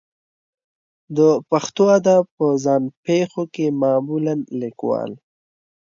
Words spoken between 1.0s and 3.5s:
د پښتو ادب په ځان پېښو